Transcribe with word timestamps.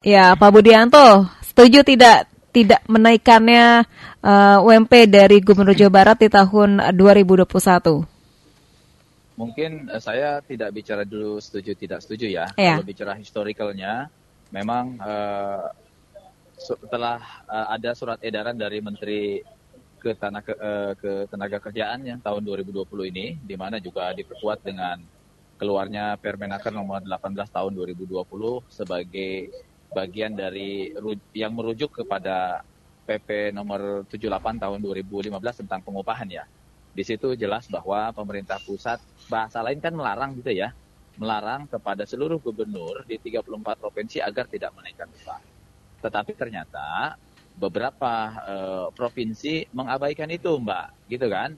Ya, 0.00 0.32
Pak 0.32 0.48
Budianto, 0.56 1.28
setuju 1.44 1.84
tidak 1.84 2.24
tidak 2.56 2.80
menaikkannya 2.88 3.84
uh, 4.24 4.64
UMP 4.64 5.04
dari 5.04 5.44
Gubernur 5.44 5.76
Jawa 5.76 5.92
Barat 5.92 6.24
di 6.24 6.32
tahun 6.32 6.80
2021? 6.96 7.44
Mungkin 9.36 9.92
uh, 9.92 10.00
saya 10.00 10.40
tidak 10.40 10.72
bicara 10.72 11.04
dulu 11.04 11.36
setuju 11.36 11.76
tidak 11.76 12.00
setuju 12.00 12.32
ya. 12.32 12.48
ya. 12.56 12.80
Kalau 12.80 12.88
bicara 12.88 13.12
historicalnya, 13.12 14.08
memang 14.48 14.96
uh, 15.04 15.68
setelah 16.56 17.20
uh, 17.44 17.68
ada 17.68 17.92
surat 17.92 18.16
edaran 18.24 18.56
dari 18.56 18.80
Menteri 18.80 19.44
ke, 20.00 20.16
tanah, 20.16 20.40
ke, 20.40 20.56
uh, 20.56 20.92
ke 20.96 21.28
tenaga 21.28 21.60
kerjaan 21.60 22.08
yang 22.08 22.24
tahun 22.24 22.40
2020 22.48 22.88
ini, 23.12 23.36
di 23.36 23.52
mana 23.52 23.76
juga 23.76 24.16
diperkuat 24.16 24.64
dengan 24.64 24.96
keluarnya 25.60 26.16
Permenaker 26.16 26.72
nomor 26.72 27.04
18 27.04 27.36
tahun 27.52 27.76
2020 27.76 28.16
sebagai 28.72 29.52
bagian 29.90 30.34
dari 30.38 30.94
yang 31.34 31.52
merujuk 31.54 32.02
kepada 32.02 32.62
PP 33.06 33.50
nomor 33.50 34.06
78 34.06 34.62
tahun 34.62 34.78
2015 34.78 35.34
tentang 35.66 35.80
pengupahan 35.82 36.30
ya. 36.30 36.44
Di 36.90 37.02
situ 37.06 37.34
jelas 37.38 37.66
bahwa 37.70 38.10
pemerintah 38.14 38.58
pusat 38.62 38.98
bahasa 39.30 39.62
lain 39.62 39.78
kan 39.78 39.94
melarang 39.94 40.34
gitu 40.38 40.50
ya, 40.54 40.74
melarang 41.18 41.66
kepada 41.66 42.06
seluruh 42.06 42.38
gubernur 42.38 43.02
di 43.06 43.18
34 43.18 43.46
provinsi 43.78 44.18
agar 44.22 44.46
tidak 44.46 44.74
menaikkan 44.74 45.10
upah. 45.10 45.42
Tetapi 46.02 46.32
ternyata 46.34 47.14
beberapa 47.54 48.12
uh, 48.46 48.86
provinsi 48.94 49.68
mengabaikan 49.74 50.30
itu, 50.30 50.56
Mbak, 50.56 50.86
gitu 51.10 51.26
kan? 51.30 51.54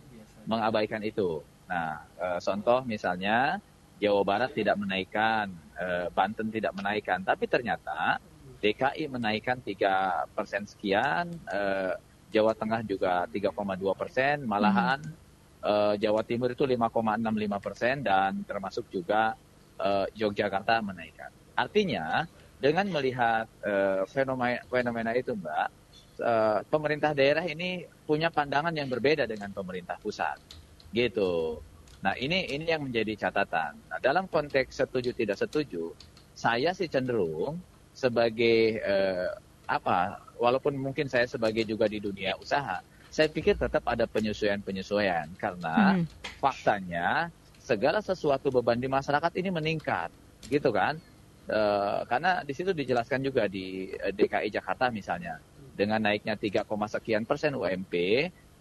Mengabaikan 0.48 1.00
itu. 1.04 1.40
Nah, 1.68 2.04
uh, 2.18 2.38
contoh 2.42 2.84
misalnya 2.84 3.62
Jawa 4.02 4.26
Barat 4.26 4.50
tidak 4.50 4.74
menaikkan, 4.82 5.46
uh, 5.78 6.10
Banten 6.10 6.50
tidak 6.50 6.74
menaikkan, 6.74 7.22
tapi 7.22 7.46
ternyata 7.46 8.18
DKI 8.58 9.06
menaikkan 9.06 9.62
3 9.62 10.26
persen 10.34 10.66
sekian, 10.66 11.30
uh, 11.46 11.94
Jawa 12.34 12.58
Tengah 12.58 12.82
juga 12.82 13.30
3,2 13.30 13.54
persen, 13.94 14.42
malahan 14.42 14.98
hmm. 14.98 15.62
uh, 15.62 15.94
Jawa 16.02 16.26
Timur 16.26 16.50
itu 16.50 16.66
5,65 16.66 17.62
persen 17.62 18.02
dan 18.02 18.42
termasuk 18.42 18.90
juga 18.90 19.38
Yogyakarta 20.14 20.78
menaikkan. 20.78 21.34
Artinya 21.58 22.22
dengan 22.62 22.86
melihat 22.86 23.50
fenomena, 24.06 24.62
fenomena 24.70 25.10
itu, 25.10 25.34
Mbak, 25.34 25.68
pemerintah 26.70 27.10
daerah 27.10 27.42
ini 27.42 27.82
punya 28.06 28.30
pandangan 28.30 28.70
yang 28.70 28.86
berbeda 28.86 29.26
dengan 29.26 29.50
pemerintah 29.50 29.98
pusat, 29.98 30.38
gitu. 30.94 31.58
Nah 32.02 32.14
ini 32.18 32.50
ini 32.50 32.66
yang 32.66 32.82
menjadi 32.82 33.14
catatan. 33.28 33.78
Nah, 33.88 33.98
dalam 34.02 34.26
konteks 34.26 34.82
setuju 34.82 35.14
tidak 35.14 35.38
setuju, 35.38 35.94
saya 36.34 36.74
sih 36.74 36.90
cenderung 36.90 37.62
sebagai 37.94 38.82
uh, 38.82 39.30
apa 39.70 40.18
walaupun 40.42 40.74
mungkin 40.74 41.06
saya 41.06 41.24
sebagai 41.30 41.62
juga 41.62 41.86
di 41.86 42.02
dunia 42.02 42.34
usaha 42.36 42.82
saya 43.12 43.28
pikir 43.28 43.60
tetap 43.60 43.84
ada 43.84 44.08
penyesuaian-penyesuaian 44.08 45.28
karena 45.36 46.00
hmm. 46.00 46.04
faktanya 46.40 47.28
segala 47.60 48.00
sesuatu 48.00 48.48
beban 48.48 48.80
di 48.80 48.88
masyarakat 48.88 49.32
ini 49.36 49.52
meningkat 49.52 50.08
gitu 50.48 50.72
kan 50.72 50.96
e, 51.44 51.60
karena 52.08 52.40
di 52.42 52.56
situ 52.56 52.72
dijelaskan 52.72 53.20
juga 53.20 53.46
di 53.46 53.92
eh, 53.92 54.16
DKI 54.16 54.48
Jakarta 54.48 54.88
misalnya 54.88 55.38
dengan 55.76 56.00
naiknya 56.00 56.40
3, 56.40 56.64
sekian 56.88 57.28
persen 57.28 57.52
UMP 57.52 57.92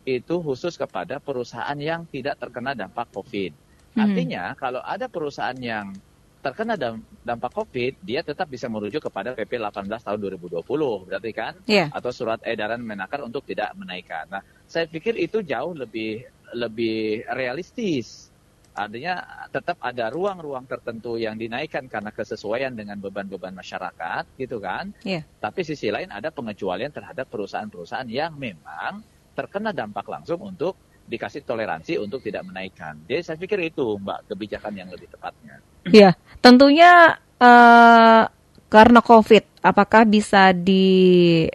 itu 0.06 0.42
khusus 0.42 0.78
kepada 0.78 1.22
perusahaan 1.22 1.78
yang 1.78 2.06
tidak 2.10 2.42
terkena 2.42 2.74
dampak 2.74 3.10
COVID. 3.14 3.52
Hmm. 3.96 4.02
Artinya 4.08 4.44
kalau 4.56 4.82
ada 4.82 5.12
perusahaan 5.12 5.58
yang 5.58 5.94
terkena 6.42 6.74
dampak 7.22 7.54
COVID, 7.54 8.02
dia 8.02 8.26
tetap 8.26 8.50
bisa 8.50 8.66
merujuk 8.66 9.08
kepada 9.08 9.38
PP 9.38 9.62
18 9.62 9.88
tahun 10.02 10.18
2020, 10.18 10.66
berarti 11.06 11.32
kan? 11.32 11.54
Yeah. 11.70 11.94
Atau 11.94 12.10
surat 12.10 12.42
edaran 12.42 12.82
Menaker 12.82 13.22
untuk 13.22 13.46
tidak 13.46 13.78
menaikkan. 13.78 14.26
Nah, 14.28 14.42
saya 14.66 14.90
pikir 14.90 15.16
itu 15.22 15.46
jauh 15.46 15.78
lebih 15.78 16.26
lebih 16.58 17.30
realistis. 17.30 18.34
Artinya 18.72 19.22
tetap 19.52 19.78
ada 19.84 20.08
ruang-ruang 20.10 20.64
tertentu 20.66 21.20
yang 21.20 21.36
dinaikkan 21.36 21.92
karena 21.92 22.10
kesesuaian 22.10 22.74
dengan 22.74 22.98
beban-beban 22.98 23.54
masyarakat, 23.54 24.26
gitu 24.42 24.58
kan? 24.58 24.96
Yeah. 25.06 25.28
Tapi 25.38 25.62
sisi 25.62 25.94
lain 25.94 26.10
ada 26.10 26.34
pengecualian 26.34 26.90
terhadap 26.90 27.30
perusahaan-perusahaan 27.30 28.10
yang 28.10 28.34
memang 28.34 29.06
terkena 29.42 29.74
dampak 29.74 30.06
langsung 30.06 30.38
untuk 30.46 30.78
dikasih 31.10 31.42
toleransi 31.42 31.98
untuk 31.98 32.22
tidak 32.22 32.46
menaikkan. 32.46 33.02
Jadi 33.10 33.26
saya 33.26 33.42
pikir 33.42 33.74
itu 33.74 33.98
Mbak 33.98 34.30
kebijakan 34.30 34.78
yang 34.78 34.94
lebih 34.94 35.10
tepatnya. 35.10 35.58
Iya, 35.90 36.14
tentunya 36.40 37.18
uh, 37.42 38.24
karena 38.70 39.02
COVID, 39.02 39.66
apakah 39.66 40.06
bisa 40.06 40.54
dibenarkan 40.54 41.50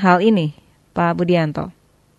hal 0.00 0.24
ini, 0.24 0.56
Pak 0.96 1.12
Budianto? 1.14 1.70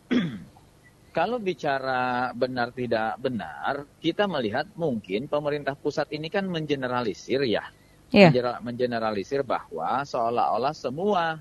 Kalau 1.18 1.38
bicara 1.38 2.32
benar 2.34 2.72
tidak 2.74 3.20
benar, 3.22 3.86
kita 4.02 4.26
melihat 4.30 4.66
mungkin 4.74 5.28
pemerintah 5.30 5.76
pusat 5.78 6.10
ini 6.10 6.26
kan 6.32 6.50
mengeneralisir 6.50 7.46
ya, 7.46 7.70
yeah. 8.10 8.58
mengeneralisir 8.66 9.46
bahwa 9.46 10.02
seolah-olah 10.02 10.74
semua 10.74 11.38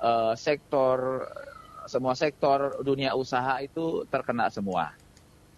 uh, 0.00 0.32
sektor 0.32 1.28
semua 1.86 2.16
sektor 2.16 2.80
dunia 2.82 3.14
usaha 3.16 3.60
itu 3.62 4.04
terkena 4.08 4.48
semua. 4.52 4.92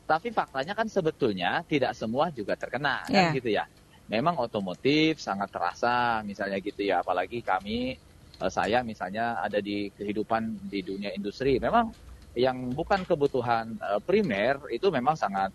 Tapi 0.06 0.34
faktanya 0.34 0.74
kan 0.76 0.90
sebetulnya 0.90 1.62
tidak 1.64 1.96
semua 1.96 2.28
juga 2.34 2.58
terkena 2.58 3.06
yeah. 3.08 3.10
kan 3.10 3.24
ya. 3.30 3.36
gitu 3.38 3.50
ya. 3.50 3.64
Memang 4.10 4.36
otomotif 4.36 5.22
sangat 5.22 5.48
terasa 5.48 6.20
misalnya 6.26 6.58
gitu 6.60 6.84
ya, 6.84 7.00
apalagi 7.00 7.40
kami 7.40 7.96
eh, 8.42 8.50
saya 8.52 8.84
misalnya 8.84 9.40
ada 9.40 9.62
di 9.62 9.88
kehidupan 9.94 10.68
di 10.68 10.84
dunia 10.84 11.14
industri. 11.16 11.56
Memang 11.56 11.94
yang 12.32 12.72
bukan 12.72 13.04
kebutuhan 13.04 13.76
uh, 13.76 14.00
primer 14.00 14.56
itu 14.72 14.88
memang 14.88 15.12
sangat 15.12 15.52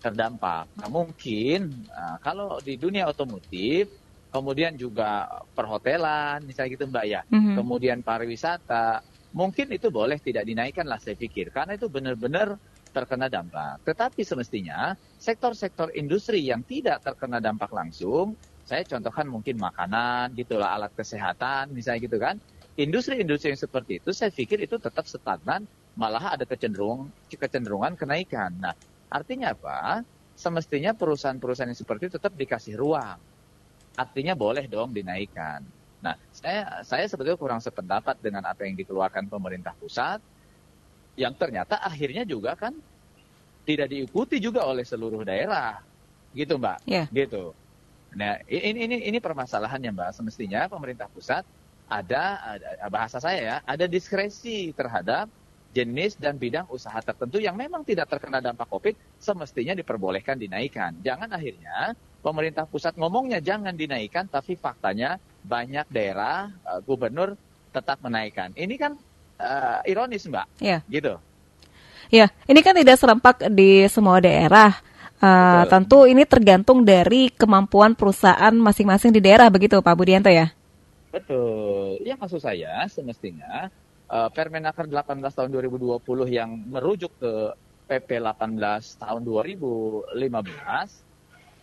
terdampak. 0.00 0.68
Nah, 0.80 0.88
mungkin 0.88 1.88
uh, 1.92 2.16
kalau 2.20 2.56
di 2.64 2.80
dunia 2.80 3.08
otomotif 3.08 3.88
kemudian 4.32 4.74
juga 4.74 5.28
perhotelan 5.54 6.42
misalnya 6.42 6.70
gitu 6.74 6.84
Mbak 6.90 7.06
ya. 7.06 7.20
Mm 7.28 7.40
-hmm. 7.40 7.54
Kemudian 7.60 7.98
pariwisata 8.00 9.04
mungkin 9.34 9.66
itu 9.74 9.90
boleh 9.90 10.22
tidak 10.22 10.46
dinaikkan 10.46 10.86
lah 10.86 11.02
saya 11.02 11.18
pikir 11.18 11.50
karena 11.50 11.74
itu 11.74 11.90
benar-benar 11.90 12.56
terkena 12.94 13.26
dampak. 13.26 13.82
Tetapi 13.82 14.22
semestinya 14.22 14.94
sektor-sektor 15.18 15.90
industri 15.98 16.46
yang 16.46 16.62
tidak 16.62 17.02
terkena 17.02 17.42
dampak 17.42 17.74
langsung, 17.74 18.38
saya 18.62 18.86
contohkan 18.86 19.26
mungkin 19.26 19.58
makanan, 19.58 20.32
gitulah 20.38 20.72
alat 20.72 20.94
kesehatan, 20.94 21.74
misalnya 21.74 22.00
gitu 22.06 22.16
kan. 22.22 22.38
Industri-industri 22.78 23.54
yang 23.54 23.60
seperti 23.60 23.98
itu, 24.02 24.10
saya 24.14 24.30
pikir 24.30 24.62
itu 24.62 24.78
tetap 24.78 25.04
stagnan, 25.06 25.66
malah 25.98 26.38
ada 26.38 26.46
kecenderungan, 26.46 27.10
kecenderungan 27.30 27.94
kenaikan. 27.98 28.54
Nah, 28.58 28.74
artinya 29.10 29.54
apa? 29.54 30.02
Semestinya 30.34 30.94
perusahaan-perusahaan 30.94 31.70
yang 31.70 31.78
seperti 31.78 32.10
itu 32.10 32.18
tetap 32.18 32.34
dikasih 32.34 32.74
ruang. 32.78 33.18
Artinya 33.94 34.34
boleh 34.34 34.66
dong 34.66 34.90
dinaikkan. 34.90 35.62
Nah, 36.04 36.20
saya 36.28 36.84
saya 36.84 37.08
sebetulnya 37.08 37.40
kurang 37.40 37.64
sependapat 37.64 38.20
dengan 38.20 38.44
apa 38.44 38.68
yang 38.68 38.76
dikeluarkan 38.76 39.24
pemerintah 39.32 39.72
pusat 39.80 40.20
yang 41.16 41.32
ternyata 41.32 41.80
akhirnya 41.80 42.28
juga 42.28 42.52
kan 42.52 42.76
tidak 43.64 43.88
diikuti 43.88 44.36
juga 44.36 44.68
oleh 44.68 44.84
seluruh 44.84 45.24
daerah, 45.24 45.80
gitu 46.36 46.60
mbak, 46.60 46.84
yeah. 46.84 47.08
gitu. 47.08 47.56
Nah 48.12 48.36
ini 48.44 48.84
ini 48.84 48.96
ini 49.08 49.18
permasalahannya 49.18 49.90
mbak. 49.96 50.12
Semestinya 50.12 50.68
pemerintah 50.68 51.08
pusat 51.08 51.42
ada, 51.88 52.38
ada 52.56 52.86
bahasa 52.92 53.16
saya 53.16 53.40
ya, 53.40 53.56
ada 53.64 53.88
diskresi 53.88 54.76
terhadap 54.76 55.32
jenis 55.74 56.14
dan 56.20 56.38
bidang 56.38 56.68
usaha 56.70 56.94
tertentu 57.02 57.42
yang 57.42 57.58
memang 57.58 57.82
tidak 57.82 58.06
terkena 58.06 58.38
dampak 58.38 58.68
COVID 58.70 58.94
semestinya 59.18 59.74
diperbolehkan 59.74 60.38
dinaikkan. 60.38 60.94
Jangan 61.02 61.32
akhirnya 61.32 61.96
pemerintah 62.22 62.68
pusat 62.68 62.94
ngomongnya 62.94 63.40
jangan 63.40 63.74
dinaikkan, 63.74 64.28
tapi 64.28 64.54
faktanya 64.54 65.18
banyak 65.44 65.86
daerah 65.92 66.50
uh, 66.64 66.80
gubernur 66.80 67.36
tetap 67.70 68.00
menaikkan. 68.00 68.50
Ini 68.56 68.74
kan 68.80 68.92
uh, 69.38 69.80
ironis 69.84 70.24
mbak. 70.26 70.48
Ya. 70.58 70.80
Gitu. 70.88 71.20
Ya, 72.12 72.28
ini 72.48 72.60
kan 72.60 72.76
tidak 72.76 73.00
serempak 73.00 73.48
di 73.52 73.84
semua 73.88 74.20
daerah. 74.20 74.76
Uh, 75.24 75.64
tentu 75.72 76.04
ini 76.04 76.28
tergantung 76.28 76.84
dari 76.84 77.32
kemampuan 77.32 77.96
perusahaan 77.96 78.52
masing-masing 78.52 79.08
di 79.08 79.24
daerah, 79.24 79.48
begitu 79.48 79.80
Pak 79.80 79.96
Budianto 79.96 80.28
ya? 80.28 80.52
Betul. 81.08 82.02
Ya 82.04 82.18
maksud 82.18 82.42
saya 82.42 82.84
semestinya 82.90 83.70
uh, 84.10 84.28
Permenaker 84.34 84.84
18 84.90 85.22
tahun 85.22 85.48
2020 85.54 86.02
yang 86.28 86.50
merujuk 86.68 87.14
ke 87.22 87.54
PP 87.88 88.20
18 88.20 88.58
tahun 89.00 89.22
2015 89.22 90.12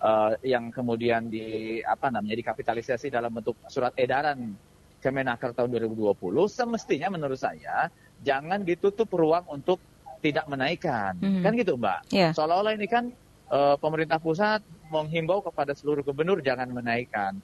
uh, 0.01 0.33
yang 0.41 0.73
kemudian 0.73 1.29
di 1.29 1.79
apa 1.85 2.09
namanya 2.09 2.35
dikapitalisasi 2.41 3.13
dalam 3.13 3.31
bentuk 3.31 3.55
surat 3.69 3.93
edaran 3.95 4.57
Kemenaker 5.01 5.57
tahun 5.57 5.73
2020 5.73 6.13
semestinya 6.45 7.09
menurut 7.09 7.39
saya 7.41 7.89
jangan 8.21 8.61
ditutup 8.61 9.09
ruang 9.09 9.49
untuk 9.49 9.81
tidak 10.21 10.45
menaikkan. 10.45 11.17
Mm. 11.17 11.41
Kan 11.41 11.51
gitu, 11.57 11.73
Mbak. 11.75 12.13
Yeah. 12.13 12.31
Seolah-olah 12.37 12.77
ini 12.77 12.85
kan 12.85 13.09
uh, 13.49 13.75
pemerintah 13.81 14.21
pusat 14.21 14.61
menghimbau 14.93 15.41
kepada 15.41 15.73
seluruh 15.73 16.05
gubernur 16.05 16.39
jangan 16.45 16.69
menaikkan. 16.69 17.41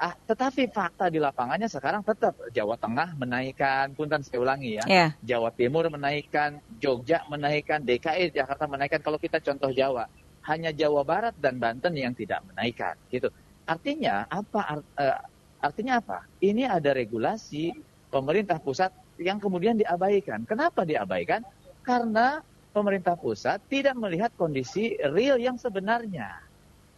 Ah, 0.00 0.16
tetapi 0.16 0.72
fakta 0.72 1.12
di 1.12 1.20
lapangannya 1.20 1.68
sekarang 1.68 2.00
tetap 2.00 2.32
Jawa 2.56 2.80
Tengah 2.80 3.20
menaikkan, 3.20 3.92
punten 3.92 4.24
saya 4.24 4.40
ulangi 4.40 4.80
ya, 4.80 4.84
Ya. 4.88 5.06
Jawa 5.20 5.52
Timur 5.52 5.92
menaikkan, 5.92 6.56
Jogja 6.80 7.20
menaikkan, 7.28 7.84
DKI 7.84 8.32
Jakarta 8.32 8.64
menaikkan. 8.64 9.04
Kalau 9.04 9.20
kita 9.20 9.44
contoh 9.44 9.68
Jawa, 9.68 10.08
hanya 10.50 10.74
Jawa 10.74 11.06
Barat 11.06 11.34
dan 11.38 11.62
Banten 11.62 11.94
yang 11.94 12.12
tidak 12.12 12.42
menaikkan, 12.42 12.98
gitu. 13.06 13.30
Artinya 13.70 14.26
apa? 14.26 14.60
Art- 14.66 14.90
eh, 14.98 15.18
artinya 15.62 16.02
apa? 16.02 16.18
Ini 16.42 16.66
ada 16.66 16.90
regulasi 16.90 17.70
pemerintah 18.10 18.58
pusat 18.58 18.90
yang 19.22 19.38
kemudian 19.38 19.78
diabaikan. 19.78 20.42
Kenapa 20.42 20.82
diabaikan? 20.82 21.46
Karena 21.86 22.42
pemerintah 22.74 23.14
pusat 23.14 23.62
tidak 23.70 23.94
melihat 23.94 24.34
kondisi 24.34 24.98
real 25.14 25.38
yang 25.38 25.54
sebenarnya. 25.54 26.26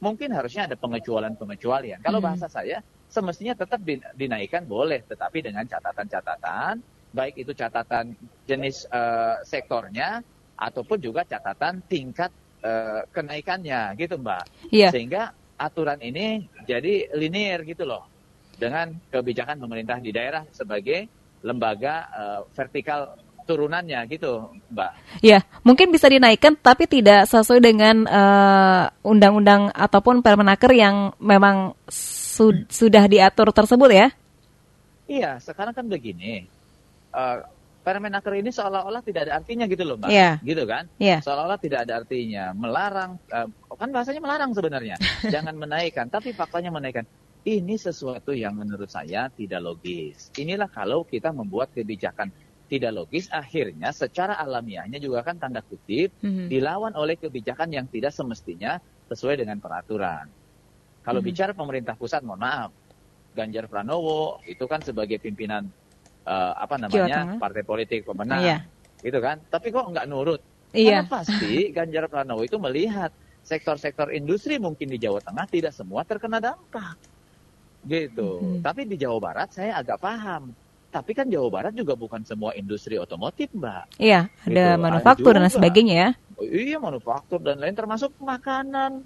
Mungkin 0.01 0.33
harusnya 0.35 0.67
ada 0.67 0.77
pengecualian-pengecualian. 0.81 2.03
Kalau 2.03 2.19
Hmm. 2.19 2.33
bahasa 2.33 2.49
saya, 2.51 2.81
semestinya 3.07 3.55
tetap 3.55 3.79
din- 3.85 4.03
dinaikkan 4.17 4.65
boleh, 4.67 5.05
tetapi 5.07 5.45
dengan 5.45 5.69
catatan-catatan, 5.69 6.81
baik 7.13 7.37
itu 7.37 7.53
catatan 7.53 8.17
jenis 8.49 8.89
eh, 8.89 9.37
sektornya 9.45 10.25
ataupun 10.57 10.99
juga 10.99 11.23
catatan 11.29 11.85
tingkat 11.87 12.33
eh, 12.63 13.01
kenaikannya, 13.11 13.99
gitu 13.99 14.17
Mbak. 14.19 14.43
Iya. 14.71 14.89
Sehingga 14.95 15.35
aturan 15.59 16.01
ini 16.03 16.47
jadi 16.67 17.13
linear 17.15 17.63
gitu 17.63 17.87
loh 17.87 18.03
dengan 18.59 18.95
kebijakan 19.11 19.59
pemerintah 19.59 19.99
di 19.99 20.11
daerah 20.15 20.43
sebagai 20.55 21.07
lembaga 21.43 22.07
eh, 22.11 22.41
vertikal 22.55 23.19
turunannya 23.43 23.99
gitu, 24.07 24.55
Mbak. 24.71 25.19
Ya, 25.19 25.43
mungkin 25.67 25.91
bisa 25.91 26.07
dinaikkan 26.07 26.55
tapi 26.55 26.87
tidak 26.87 27.27
sesuai 27.27 27.59
dengan 27.59 28.07
eh, 28.07 28.85
undang-undang 29.03 29.75
ataupun 29.75 30.23
permenaker 30.23 30.71
yang 30.71 31.11
memang 31.19 31.75
su- 31.91 32.67
sudah 32.71 33.11
diatur 33.11 33.51
tersebut 33.51 33.91
ya. 33.91 34.09
Iya, 35.11 35.43
sekarang 35.43 35.75
kan 35.75 35.87
begini. 35.91 36.47
eh, 37.13 37.39
Permenaker 37.83 38.39
ini 38.39 38.55
seolah-olah 38.55 39.03
tidak 39.03 39.27
ada 39.27 39.43
artinya 39.43 39.67
gitu 39.67 39.83
loh, 39.83 39.99
Mbak. 39.99 40.11
Iya. 40.15 40.31
Gitu 40.39 40.63
kan? 40.71 40.87
Iya. 41.03 41.19
Seolah-olah 41.19 41.59
tidak 41.59 41.83
ada 41.83 41.99
artinya. 41.99 42.55
Melarang, 42.55 43.19
eh, 43.27 43.49
kan 43.75 43.89
bahasanya 43.91 44.23
melarang 44.23 44.55
sebenarnya. 44.55 44.97
Jangan 45.35 45.59
menaikkan, 45.59 46.07
tapi 46.07 46.31
faktanya 46.31 46.71
menaikkan. 46.71 47.03
Ini 47.43 47.75
sesuatu 47.75 48.31
yang 48.31 48.55
menurut 48.55 48.87
saya 48.87 49.27
tidak 49.35 49.59
logis. 49.67 50.31
Inilah 50.39 50.71
kalau 50.71 51.03
kita 51.03 51.35
membuat 51.35 51.75
kebijakan 51.75 52.31
tidak 52.71 52.95
logis, 52.95 53.27
akhirnya 53.35 53.91
secara 53.91 54.39
alamiahnya 54.39 55.03
juga 55.03 55.27
kan 55.27 55.43
tanda 55.43 55.59
kutip 55.67 56.15
Mhm. 56.23 56.47
dilawan 56.47 56.95
oleh 56.95 57.19
kebijakan 57.19 57.75
yang 57.75 57.91
tidak 57.91 58.15
semestinya 58.15 58.79
sesuai 59.11 59.43
dengan 59.43 59.59
peraturan. 59.59 60.31
Kalau 61.03 61.19
Mhm. 61.19 61.27
bicara 61.27 61.53
pemerintah 61.53 61.99
pusat, 61.99 62.23
mohon 62.23 62.47
maaf, 62.47 62.71
Ganjar 63.35 63.67
Pranowo 63.67 64.39
itu 64.47 64.63
kan 64.71 64.79
sebagai 64.85 65.19
pimpinan 65.19 65.67
eh, 66.23 66.53
apa 66.55 66.75
namanya 66.79 67.37
partai 67.37 67.63
politik 67.63 68.07
pemenang, 68.07 68.43
Iya. 68.43 68.59
gitu 69.01 69.19
kan? 69.19 69.43
Tapi 69.47 69.71
kok 69.71 69.87
nggak 69.91 70.07
nurut? 70.07 70.41
Iya. 70.73 71.03
Karena 71.03 71.11
pasti 71.11 71.53
Ganjar 71.77 72.07
Pranowo 72.07 72.43
itu 72.43 72.57
melihat 72.57 73.11
sektor-sektor 73.43 74.09
industri 74.11 74.57
mungkin 74.57 74.87
di 74.87 74.97
Jawa 74.97 75.19
Tengah 75.19 75.47
tidak 75.51 75.75
semua 75.75 76.07
terkena 76.07 76.39
dampak, 76.39 76.95
gitu. 77.83 78.39
Mhm. 78.39 78.63
Tapi 78.63 78.87
di 78.87 78.97
Jawa 78.97 79.19
Barat 79.19 79.49
saya 79.51 79.79
agak 79.79 79.99
paham. 79.99 80.55
Tapi 80.93 81.17
kan 81.17 81.25
Jawa 81.27 81.49
Barat 81.49 81.73
juga 81.73 81.97
bukan 81.97 82.21
semua 82.23 82.53
industri 82.53 83.01
otomotif, 83.01 83.49
Mbak. 83.51 83.97
Iya, 83.97 84.29
ada 84.29 84.77
Gitu, 84.77 84.79
manufaktur 84.79 85.33
ada 85.35 85.49
dan 85.49 85.51
sebagainya 85.51 85.95
ya. 85.97 86.11
Oh, 86.37 86.45
iya 86.45 86.77
manufaktur 86.77 87.41
dan 87.41 87.59
lain 87.59 87.73
termasuk 87.73 88.13
makanan 88.21 89.03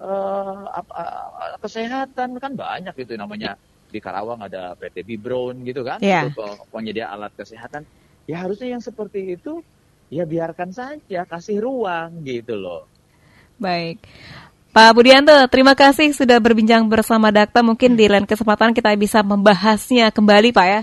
eh, 0.00 0.62
apa- 0.72 0.96
eh, 0.96 1.56
kesehatan 1.60 2.40
kan 2.40 2.52
banyak 2.56 2.96
itu 2.96 3.14
namanya 3.14 3.60
di 3.90 4.00
Karawang 4.00 4.40
ada 4.40 4.72
PT 4.74 5.02
Bibron 5.02 5.58
gitu 5.62 5.82
kan 5.82 5.98
Iya. 5.98 6.26
itu 6.26 6.38
pe- 6.38 6.58
penyedia 6.70 7.10
alat 7.10 7.34
kesehatan 7.34 7.82
ya 8.24 8.40
harusnya 8.40 8.74
yang 8.74 8.82
seperti 8.82 9.34
itu 9.34 9.60
ya 10.08 10.24
biarkan 10.24 10.70
saja 10.70 11.26
kasih 11.26 11.60
ruang 11.60 12.22
gitu 12.22 12.54
loh 12.54 12.86
Baik. 13.60 14.00
Pak 14.72 14.96
Budianto, 14.96 15.36
terima 15.52 15.76
kasih 15.76 16.16
sudah 16.16 16.40
berbincang 16.40 16.80
bersama 16.88 17.28
Dakta. 17.28 17.60
Mungkin 17.60 17.92
di 17.92 18.08
lain 18.08 18.24
kesempatan 18.24 18.72
kita 18.72 18.88
bisa 18.96 19.20
membahasnya 19.20 20.08
kembali, 20.08 20.48
Pak 20.48 20.66
ya. 20.70 20.82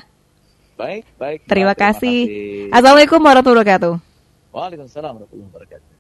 baik 0.78 1.04
baik 1.18 1.40
Terima 1.50 1.74
Mbak, 1.74 1.82
kasih. 1.82 2.20
kasih. 2.30 2.70
Assalamualaikum 2.70 3.18
warahmatullahi 3.18 3.66
wabarakatuh. 3.66 3.94
Waalaikumsalam 4.54 5.12
warahmatullahi 5.18 5.50
wabarakatuh 5.50 5.88